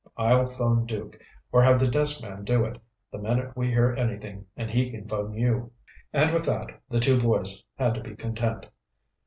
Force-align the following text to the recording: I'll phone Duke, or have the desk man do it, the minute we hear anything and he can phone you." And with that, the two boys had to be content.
I'll 0.17 0.47
phone 0.47 0.87
Duke, 0.87 1.19
or 1.51 1.61
have 1.61 1.79
the 1.79 1.87
desk 1.87 2.23
man 2.23 2.43
do 2.43 2.65
it, 2.65 2.79
the 3.11 3.19
minute 3.19 3.55
we 3.55 3.67
hear 3.67 3.93
anything 3.95 4.47
and 4.57 4.67
he 4.71 4.89
can 4.89 5.07
phone 5.07 5.35
you." 5.35 5.73
And 6.11 6.33
with 6.33 6.45
that, 6.45 6.71
the 6.89 6.99
two 6.99 7.19
boys 7.19 7.63
had 7.75 7.93
to 7.93 8.01
be 8.01 8.15
content. 8.15 8.65